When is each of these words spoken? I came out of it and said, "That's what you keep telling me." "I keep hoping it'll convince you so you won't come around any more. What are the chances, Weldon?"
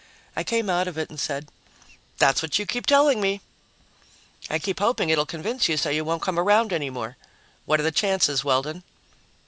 I 0.35 0.43
came 0.43 0.67
out 0.67 0.87
of 0.87 0.97
it 0.97 1.11
and 1.11 1.19
said, 1.19 1.47
"That's 2.17 2.41
what 2.41 2.57
you 2.57 2.65
keep 2.65 2.87
telling 2.87 3.21
me." 3.21 3.39
"I 4.49 4.57
keep 4.57 4.79
hoping 4.79 5.11
it'll 5.11 5.27
convince 5.27 5.69
you 5.69 5.77
so 5.77 5.91
you 5.91 6.03
won't 6.03 6.23
come 6.23 6.39
around 6.39 6.73
any 6.73 6.89
more. 6.89 7.17
What 7.65 7.79
are 7.79 7.83
the 7.83 7.91
chances, 7.91 8.43
Weldon?" 8.43 8.81